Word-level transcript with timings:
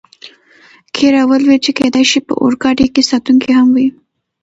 کې 0.95 1.07
را 1.13 1.21
ولوېد، 1.29 1.61
چې 1.65 1.71
کېدای 1.79 2.05
شي 2.11 2.19
په 2.27 2.33
اورګاډي 2.43 2.87
کې 2.93 3.09
ساتونکي 3.11 3.51
هم 3.59 3.67
وي. 3.75 3.87